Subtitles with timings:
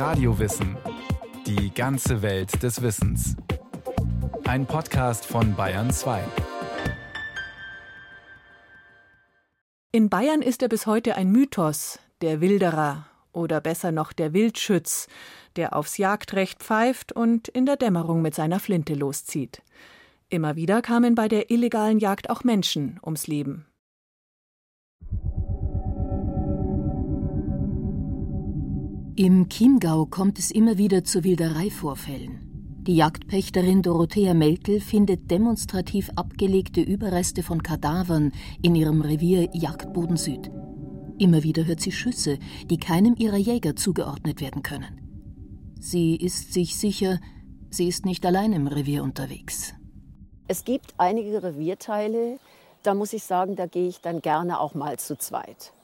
[0.00, 0.78] Radiowissen.
[1.46, 3.36] Die ganze Welt des Wissens.
[4.44, 6.24] Ein Podcast von Bayern 2.
[9.92, 15.06] In Bayern ist er bis heute ein Mythos, der Wilderer oder besser noch der Wildschütz,
[15.56, 19.60] der aufs Jagdrecht pfeift und in der Dämmerung mit seiner Flinte loszieht.
[20.30, 23.66] Immer wieder kamen bei der illegalen Jagd auch Menschen ums Leben.
[29.22, 32.40] Im Chiemgau kommt es immer wieder zu Wildereivorfällen.
[32.86, 40.50] Die Jagdpächterin Dorothea Melkel findet demonstrativ abgelegte Überreste von Kadavern in ihrem Revier Jagdboden Süd.
[41.18, 42.38] Immer wieder hört sie Schüsse,
[42.70, 45.76] die keinem ihrer Jäger zugeordnet werden können.
[45.78, 47.20] Sie ist sich sicher,
[47.68, 49.74] sie ist nicht allein im Revier unterwegs.
[50.48, 52.38] Es gibt einige Revierteile,
[52.82, 55.74] da muss ich sagen, da gehe ich dann gerne auch mal zu zweit.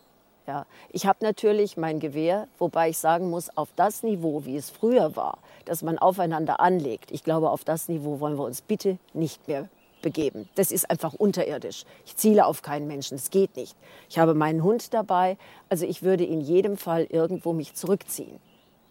[0.46, 4.70] Ja, ich habe natürlich mein Gewehr, wobei ich sagen muss, auf das Niveau, wie es
[4.70, 8.98] früher war, dass man aufeinander anlegt, ich glaube, auf das Niveau wollen wir uns bitte
[9.12, 9.69] nicht mehr
[10.03, 10.48] begeben.
[10.55, 11.84] Das ist einfach unterirdisch.
[12.05, 13.75] Ich ziele auf keinen Menschen, es geht nicht.
[14.08, 15.36] Ich habe meinen Hund dabei,
[15.69, 18.38] also ich würde in jedem Fall irgendwo mich zurückziehen,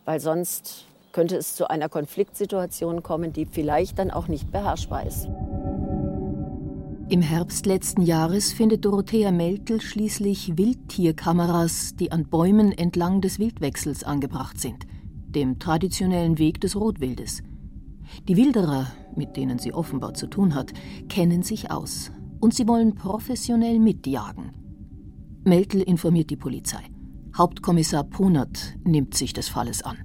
[0.03, 5.30] weil sonst könnte es zu einer Konfliktsituation kommen, die vielleicht dann auch nicht beherrschbar ist.
[7.08, 14.03] Im Herbst letzten Jahres findet Dorothea Meltel schließlich Wildtierkameras, die an Bäumen entlang des Wildwechsels
[14.03, 14.88] angebracht sind,
[15.28, 17.44] dem traditionellen Weg des Rotwildes.
[18.28, 20.73] Die Wilderer, mit denen sie offenbar zu tun hat,
[21.08, 24.53] kennen sich aus und sie wollen professionell mitjagen.
[25.44, 26.81] Meltel informiert die Polizei.
[27.38, 29.97] Hauptkommissar Ponert nimmt sich des Falles an.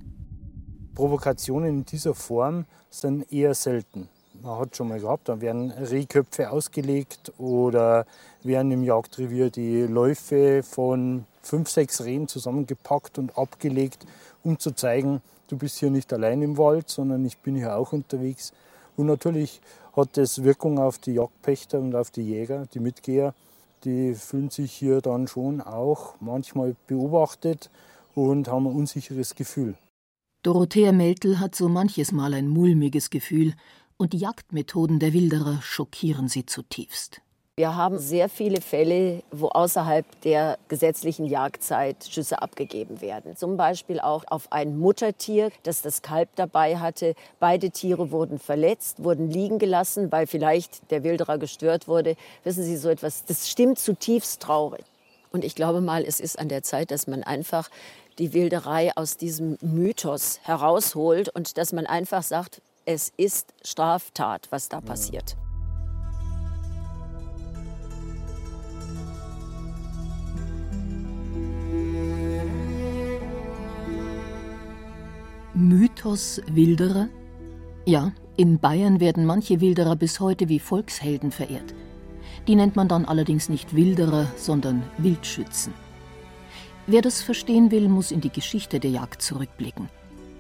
[0.95, 4.11] Provokationen in dieser Form sind eher selten
[4.43, 8.07] man hat schon mal gehabt, dann werden Rehköpfe ausgelegt oder
[8.43, 14.07] werden im Jagdrevier die Läufe von fünf, sechs Rehen zusammengepackt und abgelegt,
[14.43, 17.93] um zu zeigen, du bist hier nicht allein im Wald, sondern ich bin hier auch
[17.93, 18.53] unterwegs.
[18.97, 19.61] Und natürlich
[19.95, 23.35] hat das Wirkung auf die Jagdpächter und auf die Jäger, die Mitgeher.
[23.85, 27.71] Die fühlen sich hier dann schon auch manchmal beobachtet
[28.15, 29.75] und haben ein unsicheres Gefühl.
[30.43, 33.55] Dorothea Meltel hat so manches Mal ein mulmiges Gefühl,
[34.01, 37.21] und die Jagdmethoden der Wilderer schockieren sie zutiefst.
[37.57, 43.37] Wir haben sehr viele Fälle, wo außerhalb der gesetzlichen Jagdzeit Schüsse abgegeben werden.
[43.37, 47.15] Zum Beispiel auch auf ein Muttertier, das das Kalb dabei hatte.
[47.41, 52.17] Beide Tiere wurden verletzt, wurden liegen gelassen, weil vielleicht der Wilderer gestört wurde.
[52.43, 54.87] Wissen Sie, so etwas, das stimmt zutiefst traurig.
[55.31, 57.69] Und ich glaube mal, es ist an der Zeit, dass man einfach
[58.19, 64.69] die Wilderei aus diesem Mythos herausholt und dass man einfach sagt, es ist Straftat, was
[64.69, 65.37] da passiert.
[75.55, 77.09] Mythos Wilderer?
[77.87, 81.75] Ja, in Bayern werden manche Wilderer bis heute wie Volkshelden verehrt.
[82.49, 85.75] Die nennt man dann allerdings nicht Wilderer, sondern Wildschützen.
[86.89, 89.89] Wer das verstehen will, muss in die Geschichte der Jagd zurückblicken.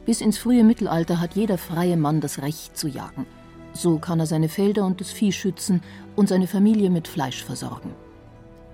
[0.06, 3.26] Bis ins frühe Mittelalter hat jeder freie Mann das Recht zu jagen.
[3.72, 5.82] So kann er seine Felder und das Vieh schützen
[6.16, 7.94] und seine Familie mit Fleisch versorgen.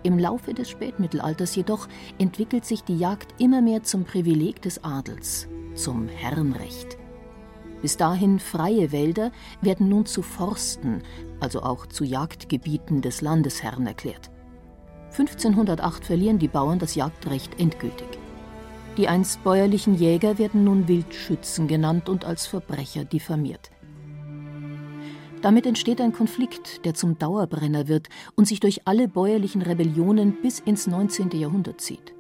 [0.02, 1.88] Im Laufe des Spätmittelalters jedoch
[2.18, 6.96] entwickelt sich die Jagd immer mehr zum Privileg des Adels, zum Herrenrecht.
[7.82, 11.02] Bis dahin freie Wälder werden nun zu Forsten,
[11.40, 14.30] also auch zu Jagdgebieten des Landesherrn erklärt.
[15.10, 18.06] 1508 verlieren die Bauern das Jagdrecht endgültig.
[18.96, 23.70] Die einst bäuerlichen Jäger werden nun Wildschützen genannt und als Verbrecher diffamiert.
[25.42, 30.60] Damit entsteht ein Konflikt, der zum Dauerbrenner wird und sich durch alle bäuerlichen Rebellionen bis
[30.60, 31.30] ins 19.
[31.32, 32.14] Jahrhundert zieht.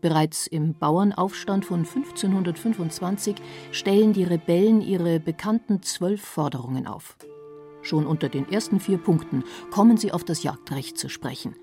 [0.00, 3.36] Bereits im Bauernaufstand von 1525
[3.70, 7.16] stellen die Rebellen ihre bekannten zwölf Forderungen auf.
[7.82, 11.54] Schon unter den ersten vier Punkten kommen sie auf das Jagdrecht zu sprechen.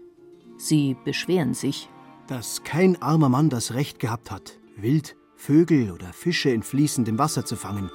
[0.57, 1.90] Sie beschweren sich
[2.27, 7.45] dass kein armer Mann das Recht gehabt hat, Wild, Vögel oder Fische in fließendem Wasser
[7.45, 7.89] zu fangen,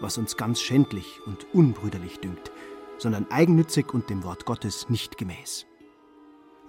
[0.00, 2.52] was uns ganz schändlich und unbrüderlich dünkt,
[2.98, 5.66] sondern eigennützig und dem Wort Gottes nicht gemäß.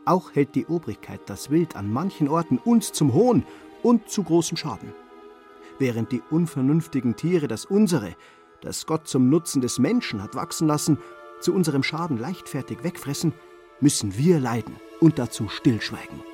[0.05, 3.45] Auch hält die Obrigkeit das Wild an manchen Orten uns zum Hohn
[3.83, 4.93] und zu großen Schaden.
[5.79, 8.15] Während die unvernünftigen Tiere das unsere,
[8.61, 10.97] das Gott zum Nutzen des Menschen hat wachsen lassen,
[11.41, 13.33] zu unserem Schaden leichtfertig wegfressen,
[13.79, 16.30] müssen wir leiden und dazu stillschweigen.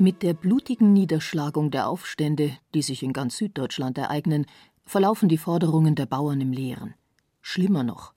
[0.00, 4.46] Mit der blutigen Niederschlagung der Aufstände, die sich in ganz Süddeutschland ereignen,
[4.86, 6.94] verlaufen die Forderungen der Bauern im Leeren.
[7.42, 8.14] Schlimmer noch.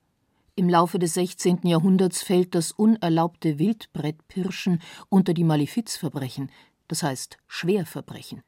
[0.55, 1.59] Im Laufe des 16.
[1.63, 6.51] Jahrhunderts fällt das unerlaubte Wildbrettpirschen unter die Malefizverbrechen,
[6.87, 8.43] das heißt Schwerverbrechen.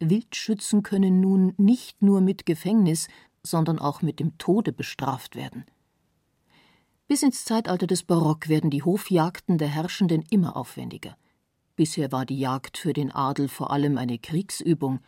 [0.00, 3.06] Wildschützen können nun nicht nur mit Gefängnis,
[3.44, 5.64] sondern auch mit dem Tode bestraft werden.
[7.06, 11.16] Bis ins Zeitalter des Barock werden die Hofjagden der Herrschenden immer aufwendiger.
[11.76, 15.00] Bisher war die Jagd für den Adel vor allem eine Kriegsübung,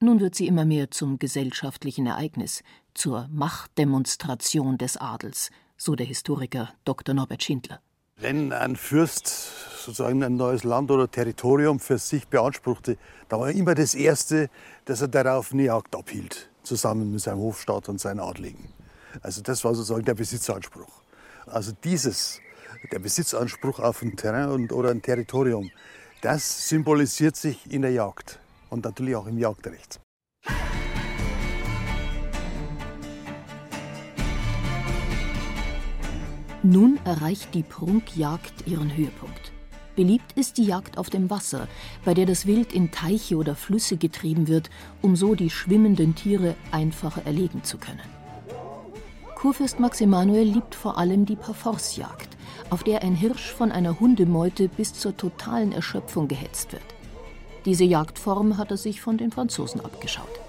[0.00, 2.62] nun wird sie immer mehr zum gesellschaftlichen Ereignis,
[2.94, 7.14] zur Machtdemonstration des Adels, so der Historiker Dr.
[7.14, 7.80] Norbert Schindler.
[8.16, 9.26] Wenn ein Fürst
[9.84, 12.96] sozusagen ein neues Land oder Territorium für sich beanspruchte,
[13.28, 14.48] da war immer das Erste,
[14.86, 18.72] dass er darauf eine Jagd abhielt, zusammen mit seinem Hofstaat und seinen Adligen.
[19.20, 21.02] Also das war sozusagen der Besitzanspruch.
[21.46, 22.40] Also dieses,
[22.90, 25.70] der Besitzanspruch auf ein Terrain und, oder ein Territorium,
[26.24, 28.40] das symbolisiert sich in der Jagd
[28.70, 30.00] und natürlich auch im Jagdrecht.
[36.62, 39.52] Nun erreicht die Prunkjagd ihren Höhepunkt.
[39.96, 41.68] Beliebt ist die Jagd auf dem Wasser,
[42.06, 44.70] bei der das Wild in Teiche oder Flüsse getrieben wird,
[45.02, 48.00] um so die schwimmenden Tiere einfacher erlegen zu können.
[49.34, 52.33] Kurfürst Max Emanuel liebt vor allem die Parforcejagd,
[52.70, 56.82] auf der ein Hirsch von einer Hundemeute bis zur totalen Erschöpfung gehetzt wird.
[57.64, 60.40] Diese Jagdform hat er sich von den Franzosen abgeschaut.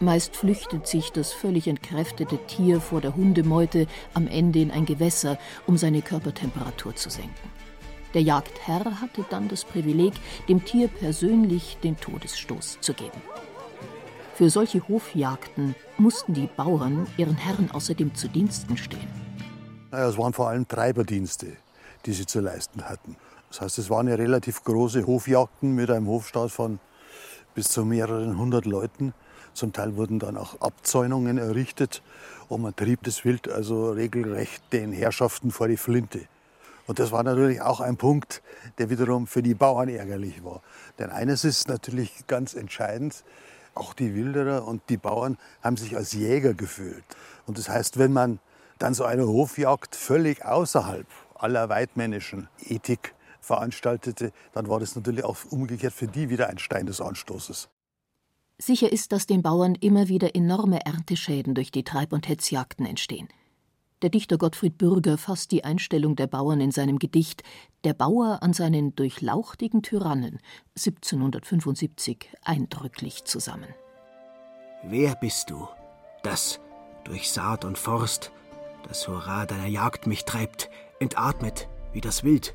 [0.00, 5.38] Meist flüchtet sich das völlig entkräftete Tier vor der Hundemeute am Ende in ein Gewässer,
[5.66, 7.50] um seine Körpertemperatur zu senken.
[8.12, 10.12] Der Jagdherr hatte dann das Privileg,
[10.48, 13.22] dem Tier persönlich den Todesstoß zu geben.
[14.34, 19.25] Für solche Hofjagden mussten die Bauern ihren Herren außerdem zu Diensten stehen.
[19.96, 21.56] Naja, es waren vor allem Treiberdienste,
[22.04, 23.16] die sie zu leisten hatten.
[23.48, 26.80] Das heißt, es waren ja relativ große Hofjagden mit einem Hofstaat von
[27.54, 29.14] bis zu mehreren hundert Leuten.
[29.54, 32.02] Zum Teil wurden dann auch Abzäunungen errichtet
[32.50, 36.20] und man trieb das Wild also regelrecht den Herrschaften vor die Flinte.
[36.86, 38.42] Und das war natürlich auch ein Punkt,
[38.76, 40.60] der wiederum für die Bauern ärgerlich war.
[40.98, 43.24] Denn eines ist natürlich ganz entscheidend,
[43.74, 47.04] auch die Wilderer und die Bauern haben sich als Jäger gefühlt.
[47.46, 48.40] Und das heißt, wenn man
[48.78, 55.36] dann so eine Hofjagd völlig außerhalb aller weidmännischen Ethik veranstaltete, dann war das natürlich auch
[55.50, 57.68] umgekehrt für die wieder ein Stein des Anstoßes.
[58.58, 63.28] Sicher ist, dass den Bauern immer wieder enorme Ernteschäden durch die Treib- und Hetzjagden entstehen.
[64.02, 67.42] Der Dichter Gottfried Bürger fasst die Einstellung der Bauern in seinem Gedicht
[67.84, 70.38] Der Bauer an seinen durchlauchtigen Tyrannen
[70.76, 73.68] 1775 eindrücklich zusammen.
[74.82, 75.66] Wer bist du,
[76.22, 76.60] das
[77.04, 78.32] durch Saat und Forst
[78.88, 82.54] das Hurra deiner Jagd mich treibt, entatmet wie das Wild?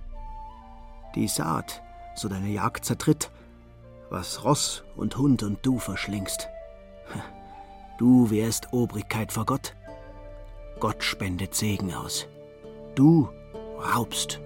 [1.15, 1.81] Die Saat,
[2.15, 3.31] so deine Jagd zertritt,
[4.09, 6.47] was Ross und Hund und du verschlingst.
[7.97, 9.75] Du wärst Obrigkeit vor Gott.
[10.79, 12.25] Gott spendet Segen aus.
[12.95, 13.29] Du
[13.77, 14.41] raubst.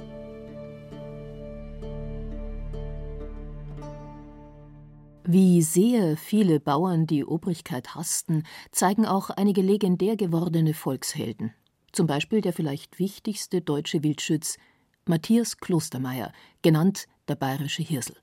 [5.24, 11.54] Wie sehr viele Bauern die Obrigkeit hassten, zeigen auch einige legendär gewordene Volkshelden.
[11.96, 14.58] Zum Beispiel der vielleicht wichtigste deutsche Wildschütz
[15.06, 18.18] Matthias Klostermeier, genannt der bayerische Hirsel.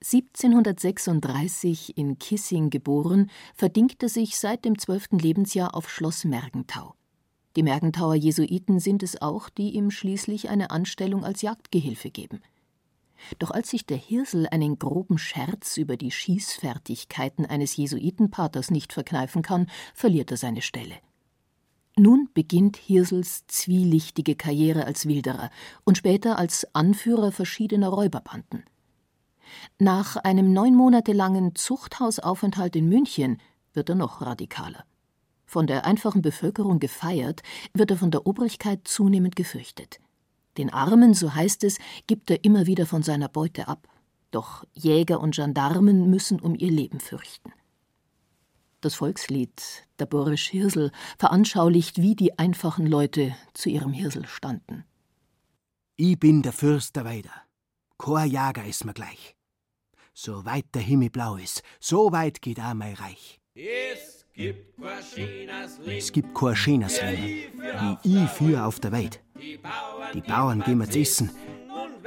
[0.00, 6.96] 1736 in Kissing geboren, verdingte sich seit dem zwölften Lebensjahr auf Schloss Mergenthau.
[7.54, 12.40] Die Mergentauer Jesuiten sind es auch, die ihm schließlich eine Anstellung als Jagdgehilfe geben.
[13.38, 19.42] Doch als sich der Hirsel einen groben Scherz über die Schießfertigkeiten eines Jesuitenpaters nicht verkneifen
[19.42, 20.96] kann, verliert er seine Stelle.
[21.96, 25.50] Nun beginnt Hirsels zwielichtige Karriere als Wilderer
[25.84, 28.64] und später als Anführer verschiedener Räuberbanden.
[29.78, 33.38] Nach einem neun Monate langen Zuchthausaufenthalt in München
[33.74, 34.84] wird er noch radikaler.
[35.44, 37.42] Von der einfachen Bevölkerung gefeiert,
[37.74, 40.00] wird er von der Obrigkeit zunehmend gefürchtet.
[40.56, 43.86] Den Armen, so heißt es, gibt er immer wieder von seiner Beute ab.
[44.30, 47.52] Doch Jäger und Gendarmen müssen um ihr Leben fürchten.
[48.82, 49.62] Das Volkslied
[50.00, 54.84] Der Borisch Hirsel veranschaulicht, wie die einfachen Leute zu ihrem Hirsel standen.
[55.96, 57.30] Ich bin der Fürst der Weider.
[57.96, 59.36] Kein Jager ist mir gleich.
[60.14, 63.40] So weit der Himmel blau ist, so weit geht auch mein Reich.
[63.54, 67.62] Es gibt kein schönes Leben, Es gibt kein schönes Leben,
[68.02, 69.20] wie ich für auf der Welt.
[69.40, 69.58] Die
[70.22, 71.30] Bauern geben mir's Essen,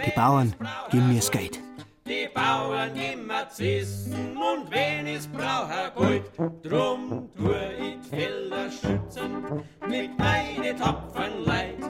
[0.06, 0.54] die Bauern
[0.92, 1.58] geben mir's Geld.
[2.06, 3.25] Die Bauern geben
[3.60, 6.24] Essen und wenn es brauche Gold.
[6.64, 11.84] Drum tu ich die Felder schützen mit meine tapfern Leid.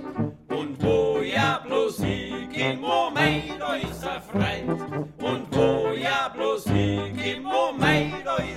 [0.50, 4.67] Und wo ja bloß hingehen, wo mein äußer freit.
[4.67, 8.54] Und wo ja bloß hingehen, wo mein äußer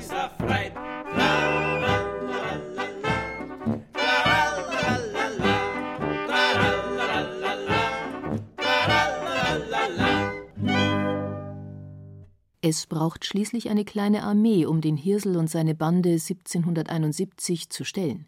[12.69, 18.27] Es braucht schließlich eine kleine Armee, um den Hirsel und seine Bande 1771 zu stellen.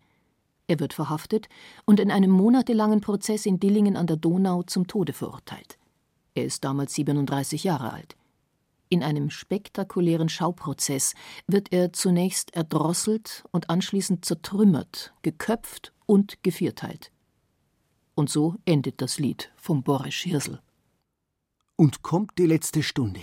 [0.66, 1.50] Er wird verhaftet
[1.84, 5.76] und in einem monatelangen Prozess in Dillingen an der Donau zum Tode verurteilt.
[6.34, 8.16] Er ist damals 37 Jahre alt.
[8.88, 11.12] In einem spektakulären Schauprozess
[11.46, 17.12] wird er zunächst erdrosselt und anschließend zertrümmert, geköpft und gevierteilt.
[18.14, 20.62] Und so endet das Lied vom Borisch Hirsel.
[21.76, 23.20] Und kommt die letzte Stunde,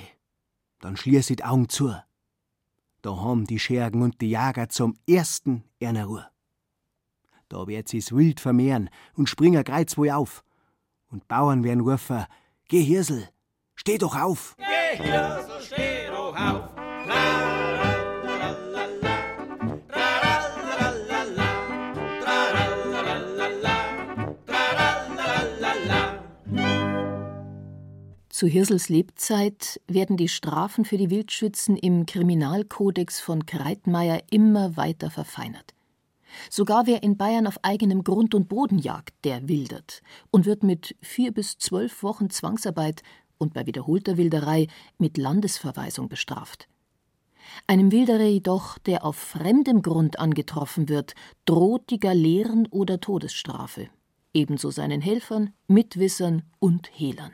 [0.80, 1.94] dann schließt die Augen zu.
[3.02, 6.28] Da haben die Schergen und die Jäger zum ersten einer Ruhe.
[7.50, 10.44] Da wird sie's wild vermehren und springen kreuzwohl auf.
[11.10, 12.26] Und Bauern werden rufen,
[12.68, 13.30] geh Hirsel,
[13.76, 14.56] steh doch auf.
[14.58, 17.57] Geh Hirsel, steh doch auf.
[28.38, 35.10] Zu Hirsels Lebzeit werden die Strafen für die Wildschützen im Kriminalkodex von Kreitmeier immer weiter
[35.10, 35.74] verfeinert.
[36.48, 40.96] Sogar wer in Bayern auf eigenem Grund und Boden jagt, der wildert und wird mit
[41.02, 43.02] vier bis zwölf Wochen Zwangsarbeit
[43.40, 44.68] und bei wiederholter Wilderei
[45.00, 46.68] mit Landesverweisung bestraft.
[47.66, 51.16] Einem Wilderer jedoch, der auf fremdem Grund angetroffen wird,
[51.46, 53.90] droht die Galeeren oder Todesstrafe,
[54.36, 57.32] ebenso seinen Helfern, Mitwissern und Hehlern.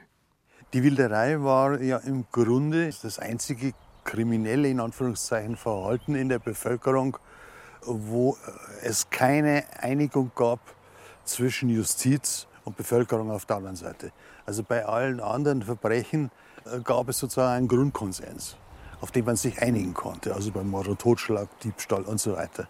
[0.74, 7.16] Die Wilderei war ja im Grunde das einzige kriminelle in Anführungszeichen Verhalten in der Bevölkerung,
[7.86, 8.36] wo
[8.82, 10.60] es keine Einigung gab
[11.26, 14.12] zwischen Justiz und Bevölkerung auf der anderen Seite.
[14.48, 16.32] Also bei allen anderen Verbrechen
[16.66, 18.58] äh, gab es sozusagen einen Grundkonsens,
[19.00, 20.34] auf den man sich einigen konnte.
[20.34, 22.68] Also beim Mord und Totschlag, Diebstahl und so weiter.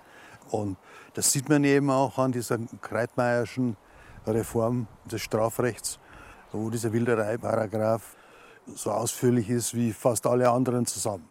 [0.49, 0.75] Und
[1.13, 3.77] das sieht man eben auch an dieser Kreitmeierschen
[4.27, 5.99] Reform des Strafrechts,
[6.53, 8.15] wo dieser Wilderei-Paragraph
[8.75, 11.27] so ausführlich ist wie fast alle anderen zusammen.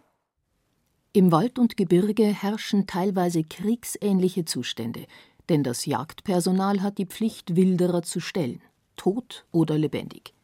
[1.15, 5.07] Im Wald und Gebirge herrschen teilweise kriegsähnliche Zustände,
[5.49, 8.63] denn das Jagdpersonal hat die Pflicht, Wilderer zu stellen,
[8.97, 10.35] tot oder lebendig.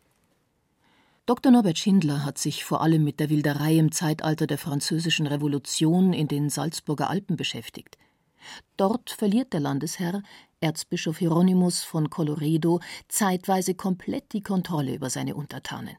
[1.25, 1.53] Dr.
[1.53, 6.27] Norbert Schindler hat sich vor allem mit der Wilderei im Zeitalter der Französischen Revolution in
[6.27, 7.99] den Salzburger Alpen beschäftigt.
[8.77, 10.23] Dort verliert der Landesherr,
[10.61, 15.97] Erzbischof Hieronymus von Colloredo, zeitweise komplett die Kontrolle über seine Untertanen.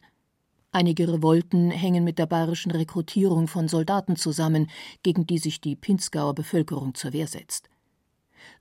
[0.71, 4.69] Einige Revolten hängen mit der bayerischen Rekrutierung von Soldaten zusammen,
[5.01, 7.69] gegen die sich die Pinzgauer Bevölkerung zur Wehr setzt.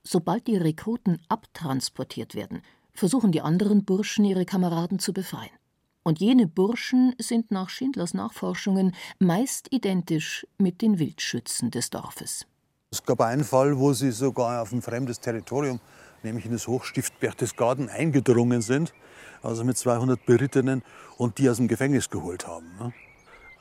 [0.03, 2.63] Sobald die Rekruten abtransportiert werden,
[2.95, 5.53] versuchen die anderen Burschen ihre Kameraden zu befreien.
[6.03, 12.47] Und jene Burschen sind nach Schindlers Nachforschungen meist identisch mit den Wildschützen des Dorfes.
[12.91, 15.79] Es gab einen Fall, wo sie sogar auf ein fremdes Territorium,
[16.23, 18.95] nämlich in das Hochstift Berchtesgaden, eingedrungen sind
[19.43, 20.83] also mit 200 Berittenen,
[21.17, 22.67] und die aus dem Gefängnis geholt haben.
[22.79, 22.93] Ne?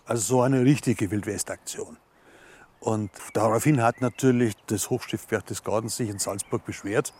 [0.05, 1.97] Also so eine richtige Wildwestaktion.
[2.79, 7.13] Und daraufhin hat natürlich das Hochstift Berchtesgaden sich in Salzburg beschwert.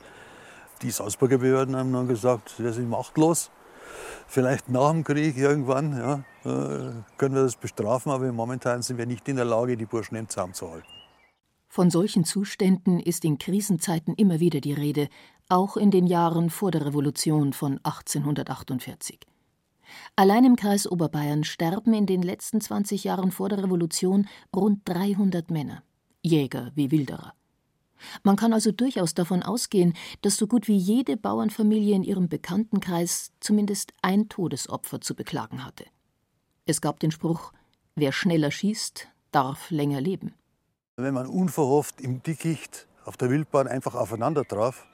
[0.84, 3.50] Die Salzburger Behörden haben dann gesagt, wir sind machtlos.
[4.28, 6.14] Vielleicht nach dem Krieg irgendwann ja,
[6.46, 10.16] äh, können wir das bestrafen, aber momentan sind wir nicht in der Lage, die Burschen
[10.16, 10.97] im Zaum zu halten.
[11.78, 15.10] Von solchen Zuständen ist in Krisenzeiten immer wieder die Rede,
[15.48, 19.20] auch in den Jahren vor der Revolution von 1848.
[20.16, 25.52] Allein im Kreis Oberbayern sterben in den letzten 20 Jahren vor der Revolution rund 300
[25.52, 25.84] Männer,
[26.24, 27.36] Jäger wie Wilderer.
[28.24, 29.94] Man kann also durchaus davon ausgehen,
[30.24, 35.86] dass so gut wie jede Bauernfamilie in ihrem Bekanntenkreis zumindest ein Todesopfer zu beklagen hatte.
[36.66, 37.54] Es gab den Spruch:
[37.94, 40.34] Wer schneller schießt, darf länger leben.
[41.00, 44.88] Wenn man unverhofft im Dickicht auf der Wildbahn einfach aufeinander traf,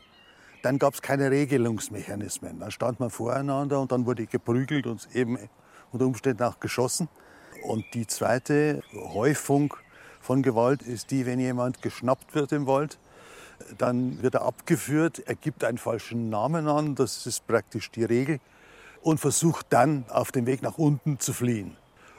[0.62, 2.60] dann gab es keine Regelungsmechanismen.
[2.60, 5.40] Dann stand man voreinander und dann wurde geprügelt und eben
[5.94, 7.08] unter Umständen auch geschossen.
[7.64, 9.76] Und die zweite Häufung
[10.20, 13.00] von Gewalt ist die, wenn jemand geschnappt wird im Wald,
[13.78, 18.42] dann wird er abgeführt, er gibt einen falschen Namen an, das ist praktisch die Regel,
[19.04, 21.78] und versucht dann auf dem Weg nach unten zu fliehen.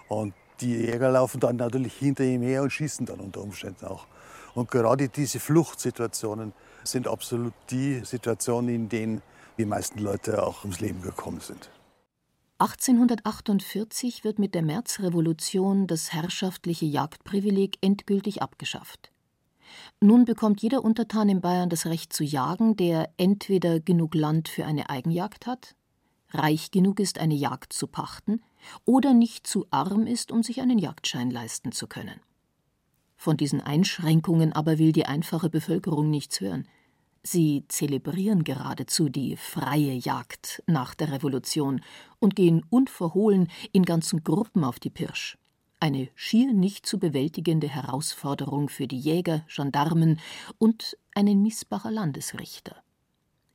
[0.09, 0.33] Und
[0.65, 4.07] die Jäger laufen dann natürlich hinter ihm her und schießen dann unter Umständen auch.
[4.55, 6.53] Und gerade diese Fluchtsituationen
[6.85, 9.23] sind absolut die Situationen, in denen
[9.59, 11.71] die meisten Leute auch ums Leben gekommen sind.
[12.59, 19.11] 1848 wird mit der Märzrevolution das herrschaftliche Jagdprivileg endgültig abgeschafft.
[20.01, 24.65] Nun bekommt jeder Untertan in Bayern das Recht zu jagen, der entweder genug Land für
[24.65, 25.75] eine Eigenjagd hat,
[26.31, 28.43] reich genug ist, eine Jagd zu pachten,
[28.85, 32.21] oder nicht zu arm ist, um sich einen Jagdschein leisten zu können.
[33.17, 36.69] Von diesen Einschränkungen aber will die einfache Bevölkerung nichts hören.
[37.23, 41.81] Sie zelebrieren geradezu die freie Jagd nach der Revolution
[42.19, 45.39] und gehen unverhohlen in ganzen Gruppen auf die Pirsch.
[45.81, 50.21] Eine schier nicht zu bewältigende Herausforderung für die Jäger, Gendarmen
[50.59, 52.84] und einen Miesbacher Landesrichter.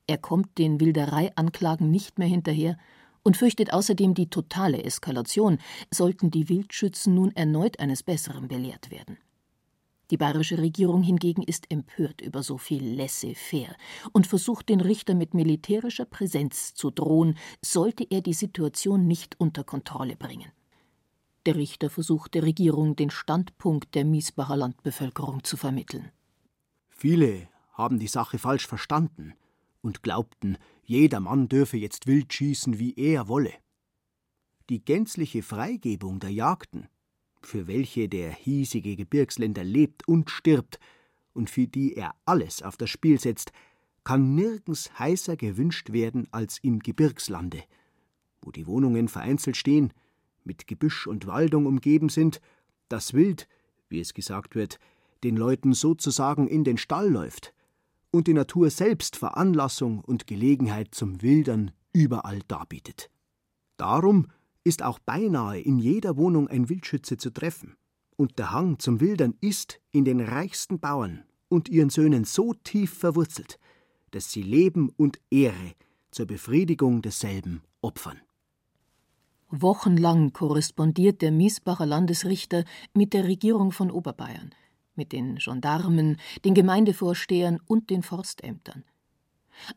[0.10, 2.80] Er kommt den Wildereianklagen nicht mehr hinterher
[3.22, 5.60] und fürchtet außerdem die totale Eskalation,
[5.94, 9.20] sollten die Wildschützen nun erneut eines Besseren belehrt werden.
[10.10, 13.76] Die bayerische Regierung hingegen ist empört über so viel laissez-faire
[14.12, 19.64] und versucht den Richter mit militärischer Präsenz zu drohen, sollte er die Situation nicht unter
[19.64, 20.52] Kontrolle bringen.
[21.46, 26.10] Der Richter versucht der Regierung den Standpunkt der Miesbacher Landbevölkerung zu vermitteln.
[26.90, 29.36] Viele haben die Sache falsch verstanden
[29.82, 33.54] und glaubten, jeder Mann dürfe jetzt wild schießen, wie er wolle.
[34.70, 36.88] Die gänzliche Freigebung der Jagden
[37.42, 40.80] für welche der hiesige Gebirgsländer lebt und stirbt
[41.34, 43.52] und für die er alles auf das Spiel setzt,
[44.04, 47.64] kann nirgends heißer gewünscht werden als im Gebirgslande,
[48.42, 49.94] wo die Wohnungen vereinzelt stehen,
[50.44, 52.42] mit Gebüsch und Waldung umgeben sind,
[52.88, 53.48] das Wild,
[53.90, 54.80] wie es gesagt wird,
[55.24, 57.54] den Leuten sozusagen in den Stall läuft
[58.12, 63.10] und die Natur selbst Veranlassung und Gelegenheit zum Wildern überall darbietet.
[63.78, 64.28] Darum
[64.64, 67.76] ist auch beinahe in jeder Wohnung ein Wildschütze zu treffen.
[68.18, 72.94] Und der Hang zum Wildern ist in den reichsten Bauern und ihren Söhnen so tief
[72.94, 73.58] verwurzelt,
[74.12, 75.74] dass sie Leben und Ehre
[76.12, 78.20] zur Befriedigung desselben opfern.
[79.50, 84.54] Wochenlang korrespondiert der Miesbacher Landesrichter mit der Regierung von Oberbayern,
[85.00, 88.84] mit den Gendarmen, den Gemeindevorstehern und den Forstämtern.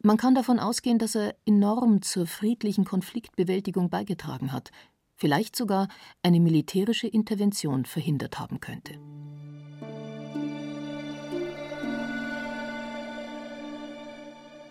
[0.03, 4.73] Man kann davon ausgehen, dass er enorm zur friedlichen Konfliktbewältigung beigetragen hat,
[5.15, 5.87] vielleicht sogar
[6.25, 8.99] eine militärische Intervention verhindert haben könnte.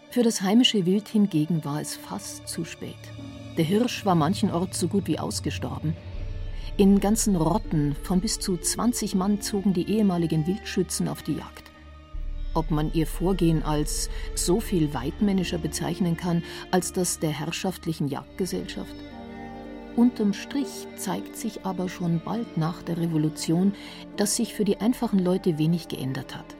[0.09, 2.99] Für das heimische Wild hingegen war es fast zu spät.
[3.57, 5.95] Der Hirsch war manchenorts so gut wie ausgestorben.
[6.77, 11.71] In ganzen Rotten von bis zu 20 Mann zogen die ehemaligen Wildschützen auf die Jagd
[12.53, 18.95] ob man ihr Vorgehen als so viel weitmännischer bezeichnen kann als das der herrschaftlichen Jagdgesellschaft?
[19.95, 23.73] Unterm Strich zeigt sich aber schon bald nach der Revolution,
[24.15, 26.55] dass sich für die einfachen Leute wenig geändert hat.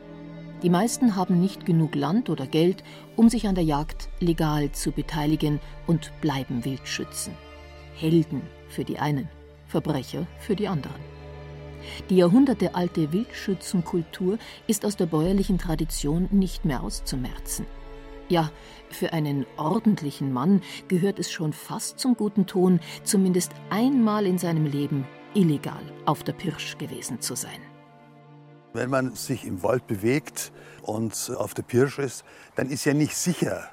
[0.64, 2.84] Die meisten haben nicht genug Land oder Geld,
[3.16, 7.34] um sich an der Jagd legal zu beteiligen und bleiben Wildschützen.
[7.96, 9.30] Helden für die einen,
[9.72, 11.02] Verbrecher für die anderen.
[12.10, 17.66] Die jahrhundertealte Wildschützenkultur ist aus der bäuerlichen Tradition nicht mehr auszumerzen.
[18.30, 18.52] Ja,
[18.90, 24.66] für einen ordentlichen Mann gehört es schon fast zum guten Ton, zumindest einmal in seinem
[24.66, 27.60] Leben illegal auf der Pirsch gewesen zu sein.
[28.74, 32.24] Wenn man sich im Wald bewegt und auf der Pirsch ist,
[32.56, 33.70] dann ist ja nicht sicher,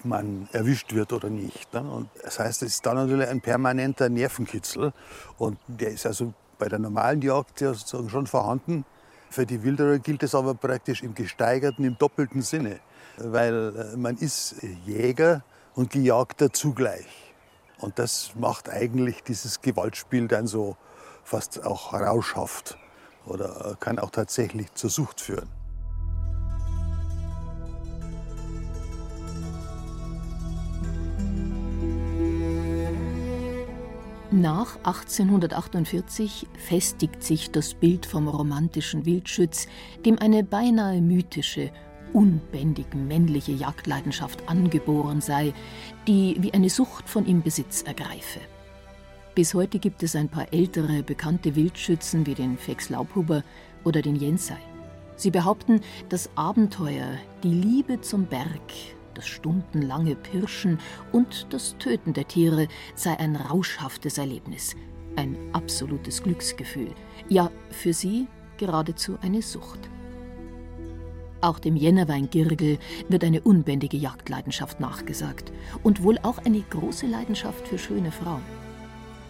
[0.00, 1.72] ob man erwischt wird oder nicht.
[1.74, 1.80] Ne?
[1.80, 4.92] Und das heißt, es ist dann natürlich ein permanenter Nervenkitzel.
[5.38, 8.84] Und der ist also bei der normalen Jagd ja sozusagen schon vorhanden.
[9.30, 12.80] Für die Wilderer gilt es aber praktisch im gesteigerten, im doppelten Sinne,
[13.18, 17.06] weil äh, man ist Jäger und Gejagter zugleich.
[17.78, 20.76] Und das macht eigentlich dieses Gewaltspiel dann so
[21.24, 22.76] fast auch rauschhaft
[23.24, 25.59] oder kann auch tatsächlich zur Sucht führen.
[34.32, 39.66] Nach 1848 festigt sich das Bild vom romantischen Wildschütz,
[40.06, 41.72] dem eine beinahe mythische,
[42.12, 45.52] unbändig männliche Jagdleidenschaft angeboren sei,
[46.06, 48.38] die wie eine Sucht von ihm Besitz ergreife.
[49.34, 53.42] Bis heute gibt es ein paar ältere, bekannte Wildschützen wie den Fex Laubhuber
[53.82, 54.58] oder den Jensei.
[55.16, 58.60] Sie behaupten, das Abenteuer, die Liebe zum Berg,
[59.20, 60.78] das stundenlange Pirschen
[61.12, 64.74] und das Töten der Tiere sei ein rauschhaftes Erlebnis,
[65.14, 66.94] ein absolutes Glücksgefühl,
[67.28, 69.90] ja für sie geradezu eine Sucht.
[71.42, 72.78] Auch dem Jännerweingirgel
[73.10, 75.52] wird eine unbändige Jagdleidenschaft nachgesagt
[75.82, 78.42] und wohl auch eine große Leidenschaft für schöne Frauen.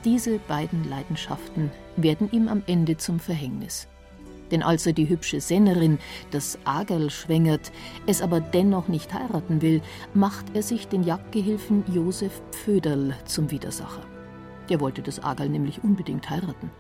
[0.05, 3.89] Diese beiden Leidenschaften werden ihm am Ende zum Verhängnis
[4.51, 5.99] denn als er die hübsche Sennerin,
[6.31, 7.73] das Agerl, schwängert,
[8.07, 9.83] es aber dennoch nicht heiraten will,
[10.15, 14.03] macht er sich den Jagdgehilfen Josef Pföderl zum Widersacher.
[14.69, 16.71] Der wollte das Agerl nämlich unbedingt heiraten.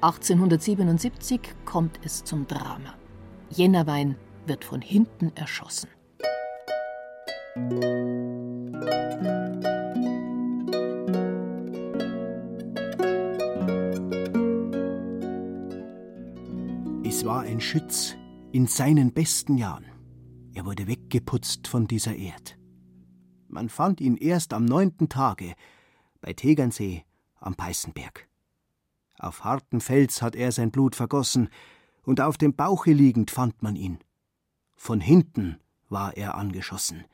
[0.00, 2.94] 1877 kommt es zum Drama.
[3.50, 5.88] Jännerwein wird von hinten erschossen.
[17.24, 18.16] War ein Schütz
[18.52, 19.86] in seinen besten Jahren.
[20.54, 22.58] Er wurde weggeputzt von dieser Erd.
[23.48, 25.54] Man fand ihn erst am neunten Tage
[26.20, 27.04] bei Tegernsee
[27.40, 28.28] am Peißenberg.
[29.18, 31.48] Auf hartem Fels hat er sein Blut vergossen,
[32.02, 33.98] und auf dem Bauche liegend fand man ihn.
[34.76, 37.04] Von hinten war er angeschossen,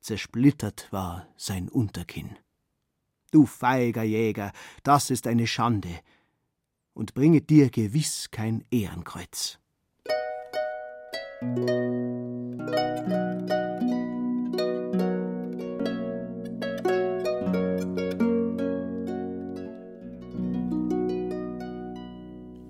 [0.00, 2.36] zersplittert war sein Unterkinn.
[3.30, 4.52] Du feiger Jäger,
[4.82, 6.00] das ist eine Schande,
[6.94, 9.58] und bringet dir gewiss kein Ehrenkreuz.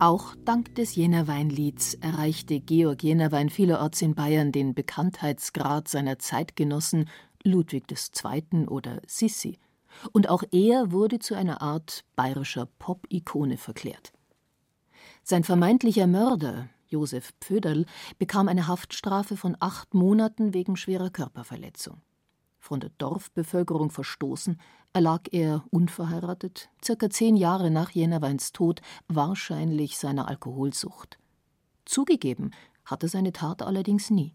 [0.01, 7.09] Auch dank des Jännerweinlieds erreichte Georg Jännerwein vielerorts in Bayern den Bekanntheitsgrad seiner Zeitgenossen
[7.43, 8.67] Ludwig II.
[8.67, 9.59] oder Sissi.
[10.13, 14.13] Und auch er wurde zu einer Art bayerischer Pop-Ikone verklärt.
[15.23, 17.87] Sein vermeintlicher Mörder, Josef Pföderl,
[18.19, 22.03] bekam eine Haftstrafe von acht Monaten wegen schwerer Körperverletzung.
[22.59, 24.59] Von der Dorfbevölkerung verstoßen,
[24.93, 31.19] erlag er unverheiratet, circa zehn Jahre nach Jännerweins Tod, wahrscheinlich seiner Alkoholsucht.
[31.85, 32.53] Zugegeben
[32.85, 34.35] hatte seine Tat allerdings nie.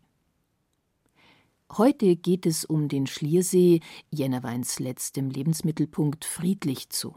[1.77, 7.15] Heute geht es um den Schliersee, Jännerweins letztem Lebensmittelpunkt, friedlich zu.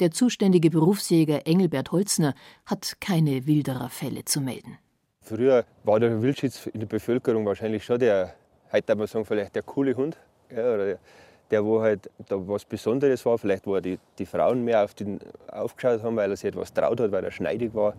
[0.00, 2.34] Der zuständige Berufsjäger Engelbert Holzner
[2.66, 4.78] hat keine Wildererfälle zu melden.
[5.22, 8.34] Früher war der Wildschütz in der Bevölkerung wahrscheinlich schon der,
[8.72, 10.18] heute man sagen, vielleicht der coole Hund.
[10.50, 10.98] Ja, oder
[11.50, 13.38] der, wo halt da was Besonderes war.
[13.38, 16.98] Vielleicht, wo die, die Frauen mehr auf den aufgeschaut haben, weil er sich etwas traut
[16.98, 17.94] hat, weil er schneidig war.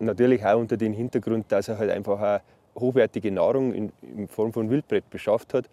[0.00, 2.40] Natürlich auch unter dem Hintergrund, dass er halt einfach auch
[2.74, 5.68] hochwertige Nahrung in, in Form von Wildbrett beschafft hat.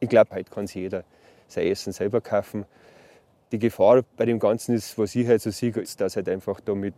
[0.00, 1.04] Ich glaube, heute kann sich jeder
[1.48, 2.66] sein Essen selber kaufen.
[3.52, 6.60] Die Gefahr bei dem Ganzen ist, was ich halt so sehe, ist, dass halt einfach
[6.60, 6.94] da mit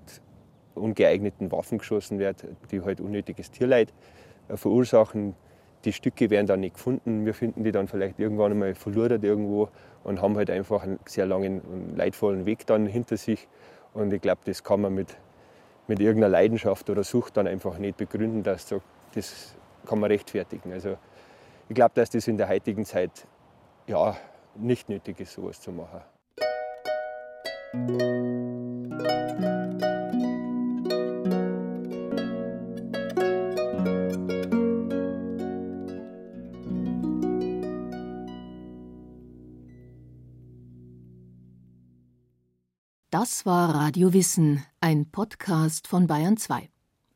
[0.75, 3.93] ungeeigneten Waffen geschossen wird, die halt unnötiges Tierleid
[4.49, 5.35] äh, verursachen.
[5.85, 7.25] Die Stücke werden dann nicht gefunden.
[7.25, 9.69] Wir finden die dann vielleicht irgendwann einmal verloren irgendwo
[10.05, 13.49] und haben halt einfach einen sehr langen und leidvollen Weg dann hinter sich.
[13.95, 15.17] Und ich glaube, das kann man mit,
[15.87, 18.43] mit irgendeiner Leidenschaft oder Sucht dann einfach nicht begründen.
[18.43, 18.83] Dass so,
[19.15, 19.55] das
[19.87, 20.73] kann man rechtfertigen.
[20.73, 20.97] Also
[21.69, 23.27] ich glaube, dass das in der heutigen Zeit
[23.87, 24.17] ja,
[24.55, 26.01] nicht nötig ist, sowas zu machen.
[43.11, 46.69] Das war Radio Wissen, ein Podcast von Bayern 2.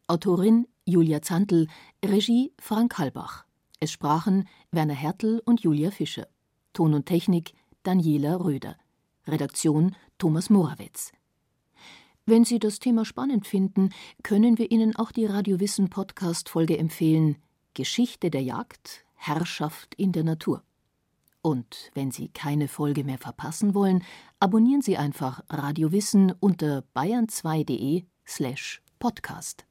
[0.06, 1.66] Autorin Julia Zantl,
[2.04, 3.46] Regie Frank Halbach.
[3.80, 6.28] Es sprachen Werner Hertel und Julia Fischer.
[6.74, 8.76] Ton und Technik Daniela Röder.
[9.26, 11.12] Redaktion Thomas Morawetz.
[12.26, 13.90] Wenn Sie das Thema spannend finden,
[14.22, 17.36] können wir Ihnen auch die Radiowissen Podcast Folge empfehlen
[17.72, 20.62] Geschichte der Jagd, Herrschaft in der Natur.
[21.40, 24.04] Und wenn Sie keine Folge mehr verpassen wollen,
[24.38, 29.66] abonnieren Sie einfach Radiowissen unter bayern2.de slash podcast.